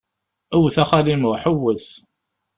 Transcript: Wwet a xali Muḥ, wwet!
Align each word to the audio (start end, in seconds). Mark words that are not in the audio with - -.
Wwet 0.59 0.77
a 0.81 0.83
xali 0.89 1.15
Muḥ, 1.21 1.43
wwet! 1.51 1.87